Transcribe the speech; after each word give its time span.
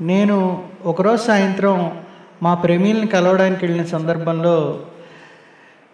నేను 0.00 0.64
ఒకరోజు 0.84 1.22
సాయంత్రం 1.22 2.00
మా 2.42 2.54
ప్రేమిల్ని 2.54 3.06
కలవడానికి 3.06 3.66
వెళ్ళిన 3.66 3.86
సందర్భంలో 3.86 4.84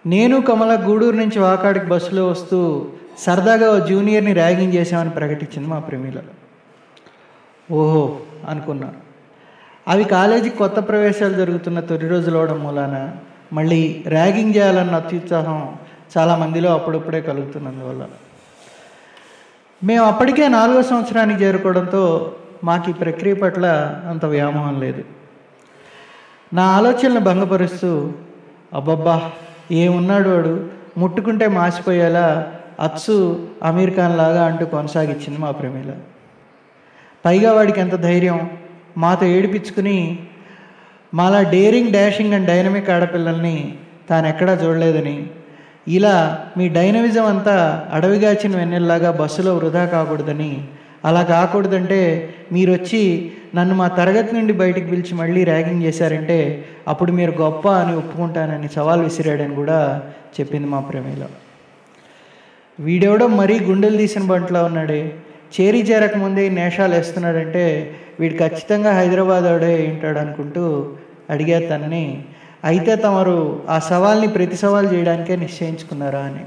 నేను 0.07 0.41
కమల 0.41 0.81
గూడూరు 0.85 1.17
నుంచి 1.17 1.39
వాకాడికి 1.39 1.87
బస్సులో 1.87 2.29
వస్తూ 2.29 2.87
సరదాగా 3.19 3.71
ఓ 3.71 3.79
జూనియర్ని 3.79 4.33
ర్యాగింగ్ 4.33 4.75
చేశామని 4.75 5.11
ప్రకటించింది 5.11 5.69
మా 5.69 5.79
ప్రేమిల. 5.79 6.23
ఓహో 7.73 8.19
అనుకున్నాను 8.49 8.95
అవి 9.89 10.05
కాలేజీకి 10.05 10.57
కొత్త 10.57 10.89
ప్రవేశాలు 10.89 11.35
జరుగుతున్న 11.35 11.81
తొలి 11.81 12.09
రోజులు 12.09 12.39
అవడం 12.39 12.63
మూలాన 12.63 13.13
మళ్ళీ 13.53 14.05
ర్యాగింగ్ 14.07 14.55
చేయాలన్న 14.57 14.95
అత్యుత్సాహం 14.95 15.77
చాలా 16.19 16.37
మందిలో 16.37 16.75
అప్పుడప్పుడే 16.75 17.21
కలుగుతున్నందువల్ల. 17.21 18.07
మేము 19.85 20.05
అప్పటికే 20.05 20.49
నాలుగో 20.49 20.83
సంవత్సరానికి 20.83 21.45
చేరుకోవడంతో 21.45 22.37
మాకు 22.65 22.91
ఈ 22.91 22.93
ప్రక్రియ 22.93 23.35
పట్ల 23.35 23.67
అంత 24.11 24.25
వ్యామోహం 24.25 24.81
లేదు. 24.81 25.03
నా 26.53 26.65
ఆలోచనలు 26.67 27.21
భంగపరుస్తూ 27.21 28.13
అబ్బబ్బా 28.73 29.31
ఏమున్నాడు 29.71 30.29
వాడు? 30.31 30.55
ముట్టుకుంటే 30.99 31.47
మాసిపోయేలా 31.49 32.27
అచ్చు 32.81 33.17
అమీర్ 33.63 33.95
ఖాన్ 33.97 34.17
లాగా 34.17 34.45
అంటూ 34.45 34.65
కొనసాగించింది 34.67 35.39
మా 35.39 35.51
ప్రేమిల. 35.51 35.93
పైగా 37.25 37.53
వాడికి 37.53 37.81
ఎంత 37.81 37.95
ధైర్యం 37.95 38.51
మాతో 38.99 39.27
ఏడిపించుకుని 39.27 40.19
మాలా 41.15 41.43
డేరింగ్ 41.43 41.93
డాషింగ్ 41.93 42.35
అండ్ 42.35 42.47
డైనమిక్ 42.47 42.91
ఆడపిల్లల్ని 42.91 43.57
తాను 44.11 44.27
ఎక్కడా 44.27 44.53
చూడలేదని 44.53 45.17
ఇలా 45.89 46.15
మీ 46.57 46.69
డైనమిజం 46.69 47.27
అంతా 47.27 47.57
అడవిగాచిన 47.93 48.57
వెన్నెల్లాగా 48.57 49.11
బస్సులో 49.11 49.57
వృధా 49.57 49.85
కాకూడదని 49.87 50.69
అలా 51.05 51.23
కాకూడదంటే 51.23 52.31
మీరు 52.53 52.73
వచ్చి 52.73 53.33
నన్ను 53.55 53.75
మా 53.75 53.89
తరగతి 53.89 54.37
నుండి 54.37 54.53
బయటికి 54.53 54.87
పిలిచి 54.87 55.15
మళ్ళీ 55.15 55.45
ర్యాగింగ్ 55.45 55.83
చేశారంటే 55.83 56.65
అప్పుడు 56.89 57.13
మీరు 57.13 57.31
గొప్ప 57.31 57.69
అని 57.69 57.97
ఒప్పుకుంటానని 57.97 58.69
సవాల్ 58.69 59.03
విసిరాడని 59.03 59.55
కూడా 59.55 60.11
చెప్పింది 60.41 60.67
మా 60.67 60.81
ప్రేమిలో 60.81 61.27
వీడెవడో 62.79 63.27
మరీ 63.27 63.61
గుండెలు 63.61 63.97
తీసిన 63.97 64.23
బంట్లో 64.23 64.65
ఉన్నాడే. 64.65 65.15
చేరి 65.61 65.83
చేరక 65.83 66.17
ముందే 66.17 66.49
నేషాలు 66.49 66.95
వేస్తున్నాడంటే 66.95 67.97
వీడు 68.21 68.35
ఖచ్చితంగా 68.35 68.93
హైదరాబాద్ 68.93 69.47
ఆడే 69.47 69.87
ఉంటాడు 69.91 70.19
అనుకుంటూ 70.19 70.65
అడిగారు 71.31 71.67
తనని 71.67 72.25
అయితే 72.65 72.97
తమరు 72.97 73.63
ఆ 73.69 73.79
సవాల్ని 73.79 74.29
ప్రతి 74.29 74.57
సవాల్ 74.57 74.95
చేయడానికే 74.95 75.37
నిశ్చయించుకున్నారా? 75.37 76.21
అని. 76.21 76.45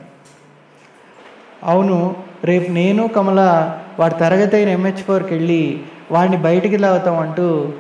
అవును 1.63 2.15
రేపు 2.43 2.71
నేను 2.71 3.07
కమల 3.07 3.73
వాడి 3.99 4.13
తరగతి 4.13 4.55
అయిన 4.55 4.69
ఎంహెచ్ 4.69 5.03
ఫోర్కి 5.03 5.33
వెళ్ళి 5.33 5.79
వాడిని 6.11 6.37
బయటికి 6.37 6.77
లాగుతాం 6.77 7.19
అంటూ 7.19 7.73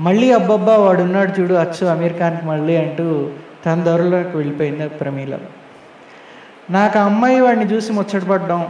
మళ్ళీ 0.00 0.32
అబ్బబ్బా 0.32 0.76
వాడు 0.76 1.02
ఉన్నాడు 1.02 1.40
చూడు 1.40 1.54
అచ్చు 1.54 1.86
అమీర్ 1.86 2.12
ఖాన్కి 2.12 2.46
మళ్ళీ 2.46 2.76
అంటూ 2.76 3.30
తన 3.66 3.82
దొరలోకి 3.82 4.36
వెళ్ళిపోయింది 4.36 4.88
ప్రమీల. 4.88 5.38
నాకు 6.70 6.98
ఆ 6.98 7.02
అమ్మాయి 7.02 7.40
వాడిని 7.40 7.64
చూసి 7.64 7.92
ముచ్చటపడ్డాం 7.92 8.66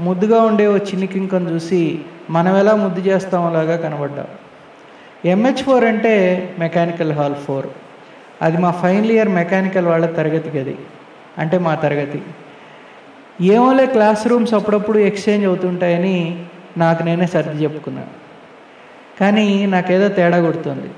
ముద్దుగా 0.00 0.42
ఉండే 0.42 0.66
ఓ 0.66 0.76
చిన్ని 0.76 1.06
కింకను 1.06 1.50
చూసి 1.50 2.00
మనం 2.30 2.56
ఎలా 2.56 2.74
ముద్దు 2.74 3.00
చేస్తామోలాగా 3.00 3.76
కనబడ్డాం. 3.76 4.26
ఎంహెచ్ 5.24 5.62
ఫోర్ 5.62 5.84
అంటే 5.84 6.14
మెకానికల్ 6.58 7.12
హాల్ 7.12 7.34
ఫోర్. 7.34 7.66
అది 8.42 8.58
మా 8.58 8.70
ఫైనల్ 8.70 9.10
ఇయర్ 9.10 9.28
మెకానికల్ 9.28 9.86
వాళ్ళ 9.86 10.06
తరగతి 10.06 10.58
గది. 10.58 10.76
అంటే 11.38 11.58
మా 11.58 11.74
తరగతి. 11.74 12.22
ఏమోలే 13.40 13.86
క్లాస్ 13.86 14.26
రూమ్స్ 14.26 14.54
అప్పుడప్పుడు 14.54 14.98
ఎక్స్చేంజ్ 14.98 15.46
అవుతుంటాయని 15.46 16.44
నాకు 16.78 17.02
నేనే 17.02 17.26
సర్ది 17.26 17.62
చెప్పుకున్నాను 17.62 18.06
కానీ 19.20 19.66
నాకేదో 19.66 20.08
తేడా 20.08 20.40
కొడుతుంది 20.40 20.90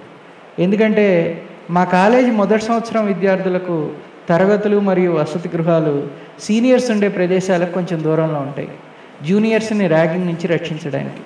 ఎందుకంటే 0.62 1.42
మా 1.70 1.84
కాలేజీ 1.84 2.30
మొదటి 2.30 2.64
సంవత్సరం 2.64 3.06
విద్యార్థులకు 3.06 3.90
తరగతులు 4.28 4.80
మరియు 4.80 5.10
వసతి 5.10 5.48
గృహాలు 5.48 6.08
సీనియర్స్ 6.40 6.90
ఉండే 6.90 7.08
ప్రదేశాలకు 7.08 7.72
కొంచెం 7.72 8.02
దూరంలో 8.02 8.40
ఉంటాయి. 8.40 8.68
జూనియర్స్ని 9.22 9.86
ర్యాగింగ్ 9.86 10.26
నుంచి 10.26 10.46
రక్షించడానికి. 10.46 11.20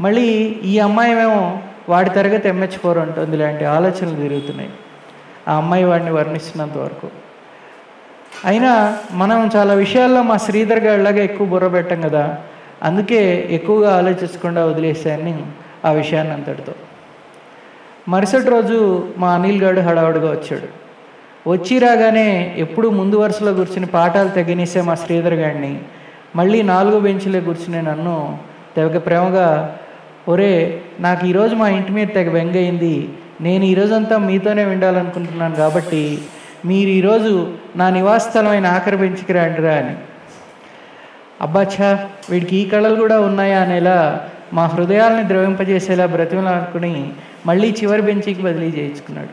మళ్ళీ 0.00 0.22
ఈ 0.64 0.78
అమ్మాయి 0.78 1.14
వాడి 1.88 2.10
తరగతి 2.10 2.48
ఎంహెచ్ 2.48 2.78
ఫోర్ 2.78 2.98
ఉంటుంది 2.98 3.36
ఇలాంటి 3.36 3.64
ఆలోచనలు 3.64 4.16
తిరుగుతున్నాయి. 4.16 4.70
ఆ 5.48 5.54
అమ్మాయి 5.56 5.84
వాడిని 5.84 6.10
వర్ణిస్తున్నంత 6.10 6.76
వరకు. 6.76 7.08
అయినా 8.44 8.98
మనం 9.12 9.50
చాలా 9.56 9.74
విషయాల్లో 9.74 10.22
మా 10.22 10.36
శ్రీధర్ 10.36 10.80
గారిలాగా 10.80 11.22
ఎక్కువ 11.22 11.46
బుర్ర 11.46 11.68
పెట్టం 11.68 12.00
కదా. 12.00 12.38
అందుకే 12.82 13.48
ఎక్కువగా 13.50 13.96
ఆలోచించకుండా 13.96 14.64
వదిలేసాను 14.64 15.46
ఆ 15.84 15.90
విషయాన్ని 15.90 16.32
అంతటితో. 16.32 16.72
మరుసటి 18.08 18.50
రోజు 18.50 19.08
మా 19.18 19.34
అనిల్ 19.34 19.62
గారు 19.62 19.80
హడావుడిగా 19.80 20.30
వచ్చాడు. 20.30 20.84
వచ్చి 21.50 21.78
రాగానే 21.78 22.54
ఎప్పుడు 22.58 22.88
ముందు 22.88 23.16
వరుసలో 23.16 23.54
కూర్చుని 23.54 23.86
పాఠాలు 23.86 24.28
తెగనీసే 24.28 24.80
మా 24.80 24.94
శ్రీధర్ 24.94 25.34
గారిని 25.34 25.78
మళ్ళీ 26.36 26.62
నాలుగో 26.62 27.00
బెంచ్లో 27.00 27.40
కూర్చునే 27.40 27.80
నన్ను 27.80 28.38
తెగ 28.76 28.98
ప్రేమగా 28.98 29.76
ఒరే 30.28 30.80
నాకు 31.00 31.26
ఈరోజు 31.26 31.54
మా 31.54 31.68
ఇంటి 31.68 31.92
మీద 31.92 32.08
తెగ 32.14 32.30
బెంగయింది. 32.30 33.08
నేను 33.40 33.64
ఈరోజంతా 33.64 34.18
మీతోనే 34.18 34.64
ఉండాలనుకుంటున్నాను 34.64 35.54
కాబట్టి 35.54 36.18
మీరు 36.68 36.88
ఈరోజు 36.88 37.52
నా 37.76 37.90
నివాస 37.90 38.28
స్థలమైన 38.28 38.66
ఆఖరి 38.66 38.96
బెంచ్కి 38.96 39.38
అని. 39.38 39.94
అబ్బాచ్చా 41.40 42.08
వీడికి 42.30 42.56
ఈ 42.56 42.64
కళలు 42.68 42.94
కూడా 42.94 43.20
ఉన్నాయా 43.20 43.62
అనేలా 43.62 44.28
మా 44.52 44.66
హృదయాలని 44.66 45.28
ద్రవింపజేసేలా 45.28 46.06
బ్రతిమలాడుకుని 46.06 47.12
మళ్ళీ 47.46 47.68
చివరి 47.70 48.02
బెంచికి 48.02 48.42
బదిలీ 48.42 48.66
చేయించుకున్నాడు. 48.66 49.32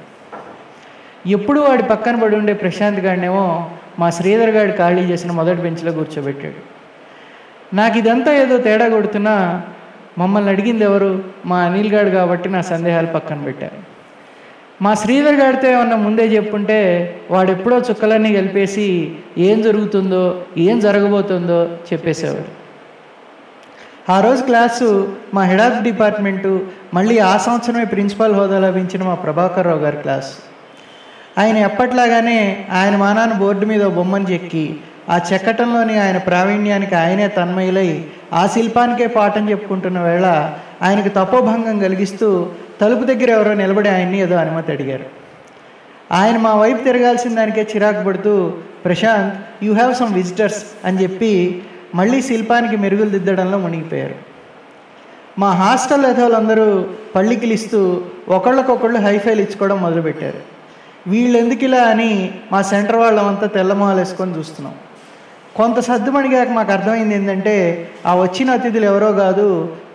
ఎప్పుడు 1.30 1.60
వాడి 1.60 1.84
పక్కన 1.84 2.16
పడి 2.16 2.36
ఉండే 2.36 2.54
ప్రశాంత్ 2.54 3.00
గాడినేమో 3.00 3.70
మా 4.00 4.10
శ్రీధర్ 4.10 4.50
గారి 4.50 4.72
ఖాళీ 4.72 5.02
చేసిన 5.02 5.32
మొదటి 5.32 5.62
బెంచ్లో 5.62 5.92
కూర్చోబెట్టాడు. 5.92 6.62
నాకు 7.76 7.98
ఇదంతా 7.98 8.34
ఏదో 8.34 8.58
తేడా 8.58 8.88
కొడుతున్నా 8.90 9.62
మమ్మల్ని 10.18 10.52
అడిగింది 10.52 10.84
ఎవరు? 10.84 11.24
మా 11.46 11.60
అనిల్ 11.60 11.94
గారు 11.94 12.10
కాబట్టి 12.10 12.50
నా 12.50 12.62
సందేహాలు 12.62 13.08
పక్కన 13.08 13.42
పెట్టారు. 13.42 14.01
మా 14.82 14.94
శ్రీధర్ 14.94 15.36
గారితో 15.36 15.68
ఏమన్నా 15.70 15.96
ముందే 15.96 16.24
చెప్పుంటే 16.28 16.78
వాడు 17.32 17.52
ఎప్పుడో 17.52 17.78
చుక్కలన్నీ 17.78 18.36
కలిపేసి 18.36 19.16
ఏం 19.38 19.62
జరుగుతుందో 19.62 20.44
ఏం 20.58 20.80
జరగబోతుందో 20.80 21.70
చెప్పేసేవాడు. 21.90 22.50
ఆ 24.12 24.22
రోజు 24.22 24.44
క్లాసు 24.44 24.88
మా 25.34 25.44
హెడ్ 25.44 25.62
ఆఫ్ 25.62 25.84
డిపార్ట్మెంటు 25.84 26.62
మళ్ళీ 26.94 27.20
ఆ 27.20 27.38
సంవత్సరమే 27.38 27.86
ప్రిన్సిపాల్ 27.86 28.34
హోదా 28.36 28.60
లభించిన 28.60 29.04
మా 29.04 29.14
ప్రభాకర్ 29.14 29.68
రావు 29.68 29.80
గారి 29.80 29.98
క్లాస్. 29.98 30.32
ఆయన 31.38 31.58
ఎప్పట్లాగానే 31.58 32.40
ఆయన 32.72 32.96
మానాన్ని 32.96 33.36
బోర్డు 33.40 33.66
మీద 33.66 33.84
బొమ్మను 33.98 34.32
చెక్కి 34.32 34.66
ఆ 35.10 35.20
చెక్కటంలోని 35.34 36.00
ఆయన 36.00 36.18
ప్రావీణ్యానికి 36.18 36.96
ఆయనే 36.96 37.28
తన్మయులై 37.28 37.90
ఆ 38.34 38.48
శిల్పానికే 38.48 39.08
పాఠం 39.08 39.50
చెప్పుకుంటున్న 39.50 40.00
వేళ 40.00 40.26
ఆయనకు 40.82 41.10
తపోభంగం 41.10 41.80
కలిగిస్తూ 41.80 42.50
తలుపు 42.82 43.04
దగ్గర 43.04 43.30
ఎవరో 43.30 43.54
నిలబడి 43.54 43.90
ఆయన్ని 43.90 44.20
ఏదో 44.20 44.36
అనుమతి 44.36 44.72
అడిగారు. 44.72 45.06
ఆయన 46.12 46.38
మా 46.38 46.54
వైపు 46.54 46.84
తిరగాల్సిన 46.84 47.36
దానికే 47.36 47.68
చిరాకు 47.76 48.04
పడుతూ 48.04 48.54
Prashant 48.86 49.66
you 49.66 49.74
have 49.74 49.94
some 49.96 50.14
visitors 50.14 50.62
అని 50.86 51.04
చెప్పి 51.04 51.64
మళ్ళీ 51.96 52.22
శిల్పానికి 52.22 52.78
మెరుగులు 52.78 53.10
దిద్దడంలో 53.10 53.58
మునిగిపోయారు. 53.58 54.16
మా 55.40 55.50
హాస్టల్ 55.52 56.06
యథోలందరూ 56.06 56.86
పళ్ళికిలిస్తూ 57.16 58.02
ఒకళ్ళకొకళ్ళు 58.28 59.00
హైఫైలు 59.00 59.42
ఇచ్చుకోవడం 59.42 59.78
మొదలుపెట్టారు. 59.82 60.42
వీళ్ళు 61.08 61.38
ఎందుకు 61.38 61.64
ఇలా 61.64 61.84
అని 61.84 62.32
మా 62.52 62.62
సెంటర్ 62.62 62.96
వాళ్ళమంతా 62.96 63.48
తెల్లమొహాలు 63.48 63.98
వేసుకొని 63.98 64.38
చూస్తున్నాం. 64.38 64.74
కొంత 65.56 65.80
సర్దుమణిగాక 65.80 66.50
మాకు 66.50 66.72
అర్థమైంది 66.72 67.16
ఏంటంటే 67.16 67.56
ఆ 68.06 68.16
వచ్చిన 68.16 68.52
అతిథులు 68.52 68.86
ఎవరో 68.86 69.12
కాదు 69.12 69.48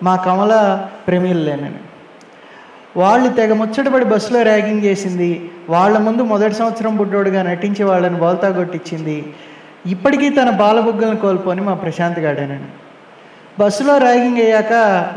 మా 0.03 0.17
కమల 0.17 0.55
ప్రేమిళ్ళేనని 1.07 1.81
వాళ్ళు 2.97 3.29
తెగ 3.29 3.53
ముచ్చటపడి 3.53 4.05
బస్సులో 4.05 4.43
ర్యాగింగ్ 4.43 4.85
చేసింది. 4.85 5.31
వాళ్ళ 5.69 5.99
ముందు 5.99 6.23
మొదటి 6.23 6.55
సంవత్సరం 6.55 6.97
బుడ్డోడుగా 6.97 7.43
నటించి 7.43 7.83
వాళ్ళని 7.85 8.19
బోల్తా 8.19 8.51
కొట్టించింది. 8.51 9.17
ఇప్పటికీ 9.87 10.29
తన 10.29 10.51
బాలబుగ్గలను 10.51 11.17
కోల్పోని 11.17 11.61
మా 11.61 11.75
ప్రశాంత్ 11.75 12.19
గాడేనని. 12.19 12.69
బస్సులో 13.61 13.99
ర్యాగింగ్ 13.99 14.39
అయ్యాక 14.39 14.73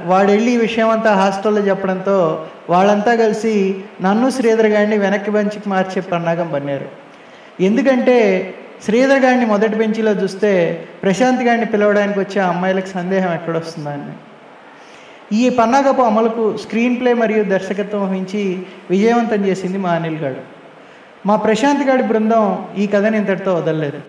వాడు 0.06 0.30
వెళ్ళి 0.32 0.52
ఈ 0.52 0.58
విషయం 0.58 0.90
అంతా 0.90 1.14
హాస్టల్లో 1.14 1.62
చెప్పడంతో 1.62 2.18
వాళ్ళంతా 2.70 3.16
కలిసి 3.16 3.54
నన్ను 4.02 4.30
శ్రీధర్ 4.30 4.68
గారిని 4.68 4.98
వెనక్కి 4.98 5.32
బెంచ్కి 5.32 5.70
మార్చే 5.70 6.02
పన్నాగం 6.02 6.48
పన్నారు 6.48 6.88
ఎందుకంటే 7.62 8.18
శ్రీధర్ 8.86 9.20
గారిని 9.20 9.46
మొదటి 9.46 9.76
బెంచ్లో 9.76 10.12
చూస్తే 10.12 10.52
ప్రశాంత్ 11.04 11.44
గారిని 11.44 11.66
పిలవడానికి 11.66 12.20
వచ్చే 12.20 12.40
అమ్మాయిలకు 12.42 12.88
సందేహం 12.88 13.32
ఎక్కడొస్తుందని. 13.34 14.14
ఈ 15.34 15.50
పన్నాగపు 15.50 16.02
అమలుకు 16.02 16.58
స్క్రీన్ 16.58 17.00
ప్లే 17.00 17.14
మరియు 17.14 17.44
దర్శకత్వం 17.44 18.10
వహించి 18.10 18.60
విజయవంతం 18.90 19.46
చేసింది 19.46 19.78
మా 19.78 19.90
అనిల్ 19.90 20.18
గారు 20.18 20.42
మా 21.26 21.36
ప్రశాంత్ 21.36 21.84
గారి 21.90 22.04
బృందం 22.04 22.66
ఈ 22.78 22.88
కథని 22.88 23.18
ఇంతటితో 23.18 23.54
వదలలేదు. 23.54 24.00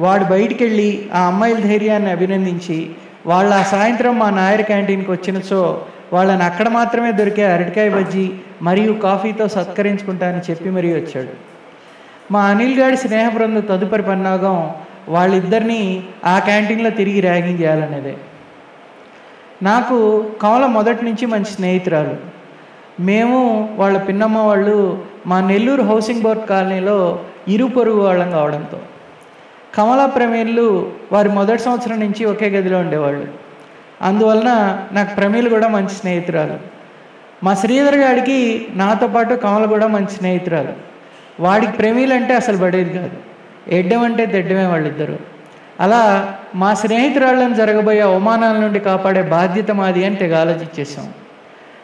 వాడు 0.00 0.24
బయటికి 0.24 0.64
వెళ్ళి 0.64 1.08
ఆ 1.14 1.20
అమ్మాయిల 1.20 1.58
ధైర్యాన్ని 1.58 2.10
అభినందించి 2.10 2.90
వాళ్ళ 3.26 3.54
ఆ 3.54 3.62
సాయంత్రం 3.62 4.18
మా 4.18 4.30
నాయర్ 4.30 4.62
క్యాంటీన్కి 4.62 5.10
వచ్చిన 5.10 5.40
సో 5.40 5.86
వాళ్ళని 6.12 6.42
అక్కడ 6.42 6.68
మాత్రమే 6.68 7.12
దొరికే 7.12 7.44
అరటికాయ 7.44 7.90
బజ్జీ 7.90 8.30
మరియు 8.62 8.92
కాఫీతో 8.92 9.48
సత్కరించుకుంటానని 9.48 10.50
చెప్పి 10.50 10.70
మరీ 10.70 10.92
వచ్చాడు. 10.92 11.34
మా 12.32 12.44
అనిల్ 12.44 12.80
గారి 12.80 12.96
స్నేహ 12.96 13.28
బృందం 13.28 13.60
తదుపరి 13.60 14.02
పన్నాగం 14.02 14.70
వాళ్ళిద్దరినీ 15.08 16.04
ఆ 16.24 16.38
క్యాంటీన్లో 16.38 16.90
తిరిగి 16.90 17.20
ర్యాగింగ్ 17.20 17.60
చేయాలనేదే. 17.60 18.14
నాకు 19.62 20.26
కమల 20.42 20.66
మొదటి 20.66 21.04
నుంచి 21.04 21.26
మంచి 21.26 21.44
స్నేహితురాలు. 21.44 22.16
మేము 23.00 23.68
వాళ్ళ 23.76 23.98
పిన్నమ్మ 23.98 24.38
వాళ్ళు 24.38 25.04
మా 25.26 25.40
నెల్లూరు 25.40 25.82
హౌసింగ్ 25.82 26.22
బోర్డ్ 26.22 26.46
కాలనీలో 26.46 27.20
ఇరు 27.48 27.64
పొరుగు 27.64 28.00
వాళ్ళం 28.00 28.30
కావడంతో. 28.30 28.78
కమల 29.74 30.06
ప్రమేయులు 30.06 30.92
వారి 31.12 31.28
మొదటి 31.28 31.62
సంవత్సరం 31.62 32.00
నుంచి 32.00 32.24
ఒకే 32.24 32.48
గదిలో 32.48 32.78
ఉండేవాళ్ళు. 32.78 33.26
అందువలన 34.02 34.82
నాకు 34.92 35.14
ప్రమేయులు 35.14 35.48
కూడా 35.48 35.68
మంచి 35.68 35.88
స్నేహితురాలు. 35.88 36.58
మా 37.44 37.54
శ్రీధర్ 37.54 37.94
గారికి 37.94 38.66
నాతో 38.74 39.06
పాటు 39.06 39.34
కమల 39.34 39.64
కూడా 39.64 39.86
మంచి 39.86 40.10
స్నేహితురాలు. 40.10 40.72
వాడికి 41.40 41.72
ప్రమీలు 41.72 42.14
అంటే 42.14 42.34
అసలు 42.34 42.56
పడేది 42.56 42.94
కాదు. 42.94 43.10
ఎడ్డం 43.68 44.00
అంటే 44.00 44.26
తెడ్డమే 44.26 44.66
వాళ్ళిద్దరు. 44.66 45.37
అలా 45.80 46.34
మా 46.54 46.74
స్నేహితురాళ్ళని 46.74 47.54
జరగబోయే 47.54 48.00
అవమానాల 48.00 48.56
నుండి 48.56 48.80
కాపాడే 48.80 49.22
బాధ్యత 49.22 49.70
మాది 49.70 50.04
అని 50.04 50.16
తెగ 50.16 50.34
ఆలోచించేసాం 50.40 51.12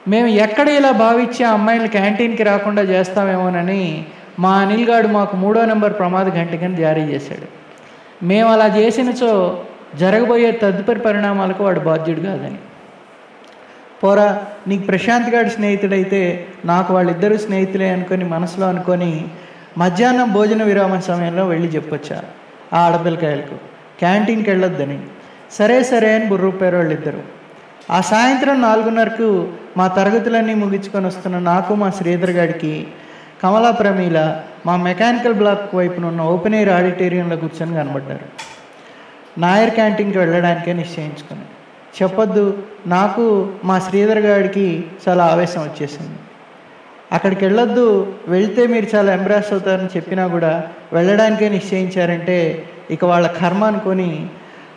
మేము 0.08 0.26
ఎక్కడ 0.26 0.68
ఇలా 0.68 0.90
భావించి 0.90 1.44
ఆ 1.44 1.52
అమ్మాయిలు 1.52 1.88
క్యాంటీన్కి 1.88 2.42
రాకుండా 2.42 2.82
చేస్తామేమోనని 2.82 4.04
మా 4.38 4.52
అనిల్గాడు 4.54 5.08
మాకు 5.08 5.36
మూడో 5.36 5.64
నెంబర్ 5.64 5.98
ప్రమాద 5.98 6.28
గంటికని 6.28 6.76
జారీ 6.76 7.00
చేశాడు. 7.00 7.46
మేము 8.24 8.52
అలా 8.52 8.66
చేసినచో 8.66 9.58
జరగబోయే 9.98 10.52
తదుపరి 10.52 11.00
పరిణామాలకు 11.00 11.64
వాడు 11.64 11.80
బాధ్యుడు 11.80 12.20
కాదని. 12.20 12.58
పోరా 14.02 14.40
నీకు 14.68 14.82
ప్రశాంత్ 14.82 15.30
గారి 15.30 15.50
స్నేహితుడైతే 15.50 16.48
నాకు 16.64 16.94
వాళ్ళిద్దరూ 16.94 17.36
స్నేహితులే 17.36 17.88
అనుకొని 17.90 18.24
మనసులో 18.24 18.68
అనుకొని 18.68 19.24
మధ్యాహ్నం 19.78 20.32
భోజన 20.32 20.62
విరామ 20.62 20.98
సమయంలో 20.98 21.46
వెళ్ళి 21.46 21.68
చెప్పొచ్చా 21.68 22.18
ఆ 22.72 22.80
ఆడపిల్లకాయలకు? 22.86 23.73
క్యాంటీన్కి 23.98 24.50
వెళ్ళొద్దని. 24.50 24.98
సరే 25.52 25.82
సరే 25.82 26.14
అని 26.14 26.26
బుర్రూపారు 26.26 26.76
వాళ్ళిద్దరు 26.76 27.22
ఆ 27.90 28.00
సాయంత్రం 28.00 28.62
నాలుగున్నరకు 28.62 29.28
మా 29.76 29.86
తరగతులన్నీ 29.88 30.54
ముగించుకొని 30.54 31.06
వస్తున్న 31.06 31.38
నాకు 31.38 31.74
మా 31.74 31.90
శ్రీధర్ 31.90 32.30
గారికి 32.30 32.86
కమలా 33.42 33.70
ప్రమీల 33.70 34.18
మా 34.66 34.76
మెకానికల్ 34.76 35.34
బ్లాక్ 35.34 35.74
వైపున 35.74 36.04
ఉన్న 36.06 36.22
ఓపెన్ 36.22 36.54
ఎయిర్ 36.54 36.70
ఆడిటోరియంలో 36.70 37.36
కూర్చొని 37.36 37.74
కనబడ్డారు. 37.74 38.26
నాయర్ 39.40 39.70
క్యాంటీన్కి 39.70 40.18
వెళ్ళడానికే 40.18 40.72
నిశ్చయించుకుని. 40.72 41.44
చెప్పొద్దు 42.02 42.44
నాకు 42.86 43.52
మా 43.64 43.78
శ్రీధర్ 43.78 44.18
గారికి 44.18 44.84
చాలా 45.08 45.24
ఆవేశం 45.24 45.62
వచ్చేసింది. 45.62 46.18
అక్కడికి 47.12 47.44
వెళ్ళొద్దు 47.44 48.14
వెళ్తే 48.28 48.66
మీరు 48.66 48.96
చాలా 48.96 49.12
ఎంబ్రాస్ 49.12 49.52
అవుతారని 49.52 49.88
చెప్పినా 49.96 50.26
కూడా 50.26 50.64
వెళ్ళడానికే 50.92 51.48
నిశ్చయించారంటే 51.48 52.68
ఇక 52.90 53.04
వాళ్ళ 53.04 53.26
కర్మ 53.26 53.64
అనుకొని 53.64 54.28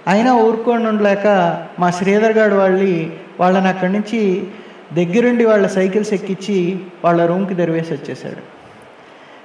అయినా 0.08 0.34
ఊరుకొని 0.36 0.88
ఉండలేక 0.88 1.28
మా 1.80 1.90
శ్రీధర్ 1.90 2.38
గారు 2.38 2.56
వాళ్ళి 2.56 3.12
వాళ్ళని 3.40 3.68
అక్కడి 3.68 3.94
నుంచి 3.94 4.48
దగ్గరుండి 4.94 5.44
వాళ్ళ 5.46 5.68
సైకిల్స్ 5.68 6.14
ఎక్కించి 6.14 6.80
వాళ్ళ 7.06 7.26
రూమ్కి 7.26 7.54
దరివేసి 7.54 7.94
వచ్చేసాడు 7.94 8.44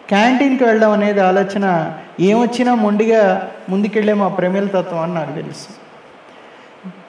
క్యాంటీన్కి 0.09 0.65
వెళ్ళడం 0.65 0.91
అనేది 0.91 1.21
ఆలోచన 1.21 1.95
ఏమొచ్చినా 2.21 2.75
మొండిగా 2.75 3.51
ముందుకెళ్ళే 3.69 4.15
మా 4.23 4.29
ప్రమేల 4.29 4.67
తత్వం 4.67 5.01
అని 5.03 5.15
నాకు 5.15 5.33
తెలుసు. 5.33 5.69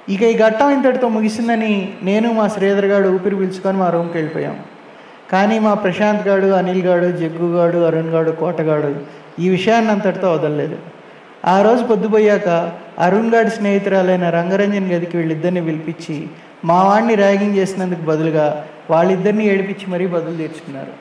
ఇక 0.09 0.21
ఈ 0.21 0.37
ఘట్టం 0.37 0.69
ఇంతటితో 0.69 1.07
ముగిసిందని 1.09 1.89
నేను 2.03 2.33
మా 2.33 2.47
శ్రీధర్ 2.47 2.85
గారు 2.85 3.09
ఊపిరి 3.15 3.35
పీల్చుకొని 3.35 3.77
మా 3.77 3.89
రూమ్కి 3.89 4.17
వెళ్ళిపోయాం. 4.17 4.55
కానీ 5.31 5.59
మా 5.59 5.73
ప్రశాంత్ 5.73 6.27
గాడు 6.27 6.47
అనిల్ 6.47 6.83
గాడు 6.87 7.07
జగ్గు 7.21 7.57
గాడు 7.57 7.77
అరుణ్ 7.77 8.11
గాడు 8.15 8.31
కోటగాడు 8.31 8.91
ఈ 9.43 9.49
విషయాన్ని 9.49 9.91
అంతటితో 9.91 10.31
వదలలేదు. 10.33 10.77
ఆ 11.45 11.61
రోజు 11.61 11.83
పొద్దుపోయాక 11.83 12.71
అరుణ్ 12.99 13.33
గాడి 13.33 13.49
స్నేహితురాలైన 13.49 14.29
రంగరంజన్ 14.29 14.91
గదికి 14.91 15.17
వీళ్ళిద్దరిని 15.17 15.65
పిలిపించి 15.65 16.27
మా 16.65 16.83
వాడిని 16.83 17.15
ర్యాగింగ్ 17.15 17.55
చేసినందుకు 17.55 18.01
బదులుగా 18.01 18.65
వాళ్ళిద్దరిని 18.89 19.45
ఏడిపించి 19.45 19.91
మరీ 19.91 20.07
బదులు 20.07 20.37
తీర్చుకున్నారు. 20.37 20.93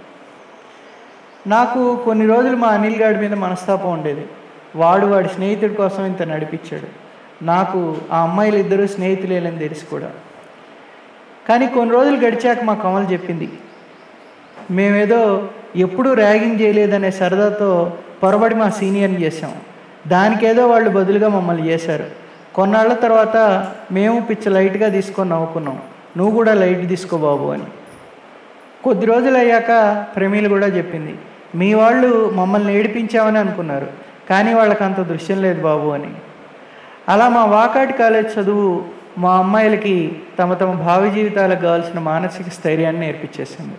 నాకు 1.48 1.96
కొన్ని 2.04 2.26
రోజులు 2.26 2.56
మా 2.56 2.68
అనిల్ 2.68 3.02
గాడి 3.02 3.18
మీద 3.18 3.34
మనస్తాపం 3.34 3.92
ఉండేది. 3.92 4.26
వాడు 4.76 5.06
వాడి 5.06 5.28
స్నేహితుడి 5.28 5.74
కోసం 5.74 6.06
ఇంత 6.06 6.22
నడిపించాడు. 6.22 6.86
నాకు 7.44 7.96
ఆ 8.12 8.22
అమ్మాయిలు 8.22 8.56
ఇద్దరు 8.56 8.86
స్నేహితులేలని 8.86 9.58
తెలిసి 9.58 9.86
కూడా. 9.86 10.10
కానీ 11.48 11.66
కొన్ని 11.66 11.94
రోజులు 11.94 12.16
గడిచాక 12.16 12.62
మా 12.62 12.74
కమల్ 12.74 13.12
చెప్పింది. 13.12 13.48
మేమేదో 14.70 15.48
ఎప్పుడూ 15.76 16.12
ర్యాగింగ్ 16.12 16.60
చేయలేదనే 16.60 17.10
సరదాతో 17.10 17.96
పొరబడి 18.22 18.54
మా 18.54 18.70
సీనియర్ని 18.70 19.22
చేసాం 19.22 19.54
దానికేదో 20.06 20.68
వాళ్ళు 20.68 20.90
బదులుగా 20.90 21.28
మమ్మల్ని 21.28 21.68
చేశారు. 21.68 22.04
కొన్నాళ్ళ 22.54 22.92
తర్వాత 22.92 23.36
మేము 23.92 24.20
పిచ్చి 24.20 24.50
లైట్గా 24.50 24.88
తీసుకొని 24.88 25.30
నవ్వుకున్నాం. 25.30 25.82
నువ్వు 26.16 26.34
కూడా 26.34 26.54
లైట్ 26.54 26.88
తీసుకో 26.88 27.16
బాబు 27.16 27.46
అని. 27.46 27.62
కొద్ది 28.84 29.06
రోజులు 29.06 29.38
అయ్యాక 29.38 30.06
ప్రమీలు 30.16 30.48
కూడా 30.48 30.66
చెప్పింది. 30.66 31.14
మీ 31.54 31.74
వాళ్ళు 31.74 32.30
మమ్మల్ని 32.30 32.76
ఏడిపించామని 32.76 33.38
అనుకున్నారు. 33.38 33.86
కానీ 34.30 34.54
వాళ్ళకి 34.54 34.84
అంత 34.84 35.00
దృశ్యం 35.00 35.42
లేదు 35.42 35.62
బాబు 35.62 35.88
అని. 35.88 36.14
అలా 37.08 37.28
మా 37.28 37.44
వాకాటి 37.44 37.92
కాలేజ్ 37.92 38.38
చదువు 38.38 38.84
మా 39.18 39.36
అమ్మాయిలకి 39.36 40.22
తమ 40.38 40.54
తమ 40.54 40.72
భావి 40.72 41.10
జీవితాలకు 41.10 41.60
కావాల్సిన 41.60 41.98
మానసిక 41.98 42.48
స్థైర్యాన్ని 42.48 43.00
నేర్పించేసింది. 43.00 43.74